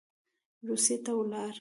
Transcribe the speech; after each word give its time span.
روسیې 0.67 0.95
ته 1.03 1.11
ولاړ. 1.17 1.49